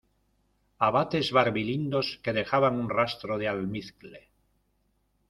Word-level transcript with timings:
abates 0.87 1.27
barbilindos 1.37 2.07
que 2.23 2.33
dejaban 2.39 2.73
un 2.83 2.87
rastro 2.97 3.33
de 3.41 3.47
almizcle 3.53 4.21